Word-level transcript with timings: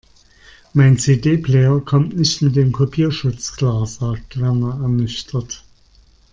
Mein 0.73 0.97
CD-Player 0.97 1.79
kommt 1.81 2.17
nicht 2.17 2.41
mit 2.41 2.55
dem 2.55 2.71
Kopierschutz 2.71 3.55
klar, 3.55 3.85
sagt 3.85 4.39
Werner 4.41 4.79
ernüchtert. 4.81 5.63